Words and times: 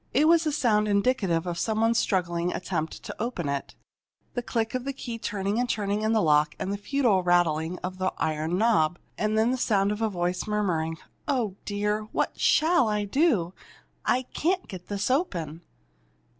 It 0.15 0.27
was 0.27 0.47
a 0.47 0.51
sound 0.51 0.87
indicative 0.87 1.45
of 1.45 1.59
some 1.59 1.79
one's 1.81 1.99
struggling 1.99 2.51
attempt 2.51 3.03
to 3.03 3.15
open 3.21 3.47
it 3.47 3.75
the 4.33 4.41
click 4.41 4.73
of 4.73 4.87
a 4.87 4.93
key 4.93 5.19
turning 5.19 5.59
and 5.59 5.69
turning 5.69 6.01
in 6.01 6.11
the 6.11 6.23
lock 6.23 6.55
and 6.57 6.73
the 6.73 6.77
futile 6.77 7.21
rattling 7.21 7.77
of 7.83 7.99
the 7.99 8.11
iron 8.17 8.57
knob. 8.57 8.97
And 9.15 9.37
then 9.37 9.51
the 9.51 9.57
sound 9.57 9.91
of 9.91 10.01
a 10.01 10.09
voice 10.09 10.47
murmuring: 10.47 10.97
"Oh, 11.27 11.55
dear! 11.65 12.05
What 12.13 12.39
shall 12.39 12.89
I 12.89 13.05
do? 13.05 13.53
I 14.03 14.23
can't 14.23 14.67
get 14.67 14.87
this 14.87 15.11
open!" 15.11 15.61